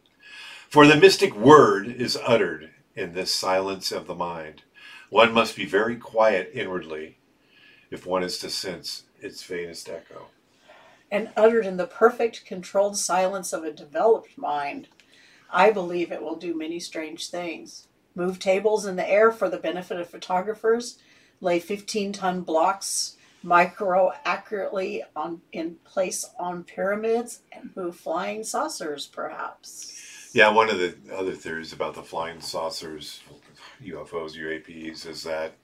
[0.71, 4.63] For the mystic word is uttered in this silence of the mind.
[5.11, 7.19] One must be very quiet inwardly
[7.91, 10.29] if one is to sense its faintest echo.
[11.11, 14.87] And uttered in the perfect, controlled silence of a developed mind,
[15.51, 17.89] I believe it will do many strange things.
[18.15, 20.99] Move tables in the air for the benefit of photographers,
[21.41, 29.07] lay 15 ton blocks micro accurately on in place on pyramids, and move flying saucers,
[29.07, 30.31] perhaps.
[30.35, 33.21] Yeah, one of the other theories about the flying saucers,
[33.83, 35.55] UFOs, UAPs, is that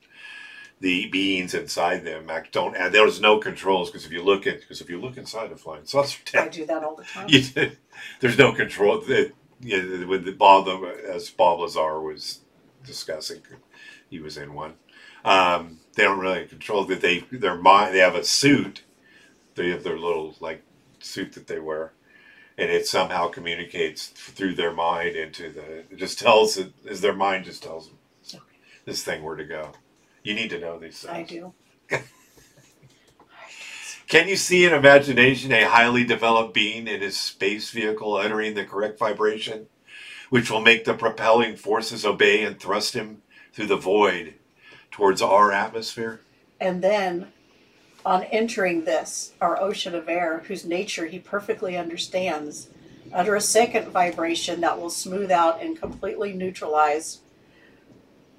[0.81, 4.61] the beings inside them act don't and there's no controls because if you look at
[4.61, 7.27] because if you look inside a flying saucer I do that all the time.
[7.29, 7.43] you,
[8.21, 9.01] there's no control.
[9.01, 10.69] That you know, with the Bob,
[11.09, 12.41] as Bob Lazar was
[12.85, 13.41] discussing,
[14.11, 14.75] he was in one.
[15.25, 17.01] Um, they don't really control that.
[17.01, 17.95] They their mind.
[17.95, 18.83] They have a suit.
[19.55, 20.63] They have their little like
[21.01, 21.93] suit that they wear,
[22.59, 25.81] and it somehow communicates through their mind into the.
[25.91, 27.99] It just tells it as their mind just tells them
[28.35, 28.43] Okay.
[28.85, 29.73] this thing where to go.
[30.23, 31.13] You need to know these things.
[31.13, 31.55] I do.
[34.09, 38.65] Can you see in imagination a highly developed being in his space vehicle uttering the
[38.65, 39.67] correct vibration,
[40.31, 43.23] which will make the propelling forces obey and thrust him
[43.53, 44.35] through the void
[44.95, 46.21] towards our atmosphere?
[46.61, 47.33] And then,
[48.07, 52.69] on entering this, our ocean of air, whose nature he perfectly understands,
[53.13, 57.21] utter a second vibration that will smooth out and completely neutralize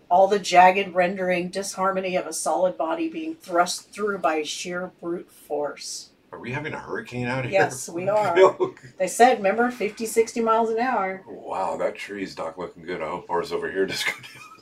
[0.10, 5.30] all the jagged rendering disharmony of a solid body being thrust through by sheer brute
[5.30, 6.12] force.
[6.32, 7.52] Are we having a hurricane out here?
[7.52, 8.56] Yes, we are.
[8.98, 11.22] They said, remember, 50, 60 miles an hour.
[11.28, 13.02] wow, that tree's not looking good.
[13.02, 14.55] I hope ours over here just go down.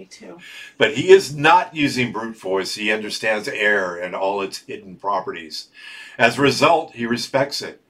[0.00, 0.38] Me too.
[0.78, 2.74] But he is not using brute force.
[2.74, 5.68] He understands air and all its hidden properties.
[6.16, 7.82] As a result, he respects it.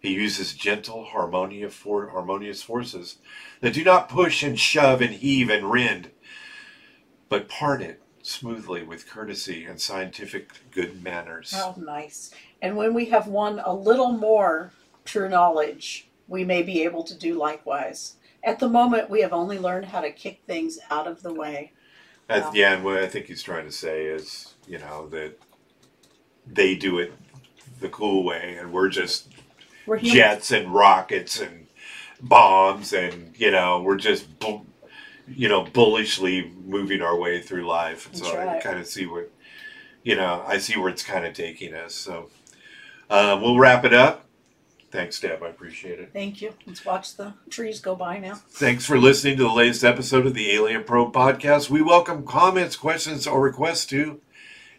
[0.00, 3.18] He uses gentle, harmonious, for, harmonious forces
[3.60, 6.12] that do not push and shove and heave and rend,
[7.28, 11.52] but part it smoothly with courtesy and scientific good manners.
[11.52, 12.30] How nice.
[12.62, 14.72] And when we have won a little more
[15.04, 18.14] true knowledge, we may be able to do likewise.
[18.44, 21.72] At the moment, we have only learned how to kick things out of the way.
[22.28, 22.50] At Wow.
[22.52, 25.38] the end, what I think he's trying to say is, you know, that
[26.46, 27.12] they do it
[27.80, 29.28] the cool way, and we're just
[29.86, 31.66] We're jets and rockets and
[32.20, 34.26] bombs, and you know, we're just,
[35.28, 38.06] you know, bullishly moving our way through life.
[38.06, 38.62] And so That's I right.
[38.62, 39.30] kind of see what,
[40.04, 41.94] you know, I see where it's kind of taking us.
[41.94, 42.30] So
[43.10, 44.29] uh, we'll wrap it up.
[44.90, 45.42] Thanks, Deb.
[45.42, 46.10] I appreciate it.
[46.12, 46.52] Thank you.
[46.66, 48.34] Let's watch the trees go by now.
[48.48, 51.70] Thanks for listening to the latest episode of the Alien Probe Podcast.
[51.70, 54.20] We welcome comments, questions, or requests to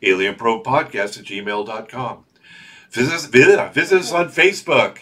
[0.03, 2.26] alienprobepodcast at gmail.com.
[2.91, 4.97] Visit us, visit, visit us on Facebook.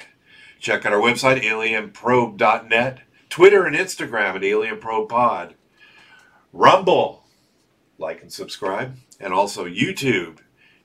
[0.60, 3.00] Check out our website, alienprobe.net,
[3.30, 5.54] Twitter and Instagram at alienprobepod,
[6.54, 7.24] Rumble,
[7.98, 10.40] like and subscribe, and also YouTube.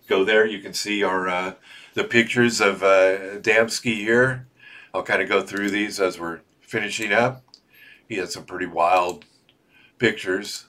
[0.08, 1.54] Go there, you can see our uh,
[1.94, 4.46] the pictures of uh, Adamski here.
[4.92, 7.42] I'll kind of go through these as we're finishing up.
[8.08, 9.24] He had some pretty wild
[9.98, 10.66] pictures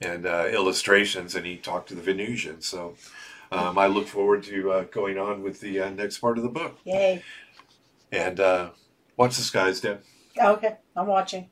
[0.00, 2.66] and uh, illustrations, and he talked to the Venusians.
[2.66, 2.96] So
[3.52, 6.50] um, I look forward to uh, going on with the uh, next part of the
[6.50, 6.78] book.
[6.84, 7.22] Yay.
[8.12, 8.70] And uh,
[9.16, 10.02] watch the skies, Deb.
[10.38, 11.48] Okay, I'm watching.